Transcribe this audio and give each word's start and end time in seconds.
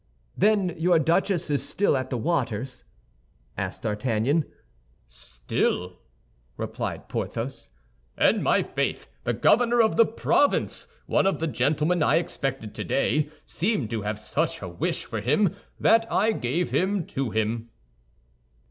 "Then 0.35 0.73
your 0.79 0.97
duchess 0.97 1.51
is 1.51 1.61
still 1.61 1.95
at 1.95 2.09
the 2.09 2.17
waters?" 2.17 2.83
asked 3.55 3.83
D'Artagnan. 3.83 4.45
"Still," 5.05 5.99
replied 6.57 7.07
Porthos. 7.07 7.69
"And, 8.17 8.43
my 8.43 8.63
faith, 8.63 9.07
the 9.25 9.33
governor 9.33 9.79
of 9.79 9.97
the 9.97 10.07
province—one 10.07 11.27
of 11.27 11.37
the 11.37 11.45
gentlemen 11.45 12.01
I 12.01 12.15
expected 12.15 12.73
today—seemed 12.73 13.91
to 13.91 14.01
have 14.01 14.17
such 14.17 14.63
a 14.63 14.67
wish 14.67 15.05
for 15.05 15.21
him, 15.21 15.55
that 15.79 16.11
I 16.11 16.31
gave 16.31 16.71
him 16.71 17.05
to 17.05 17.29
him." 17.29 17.69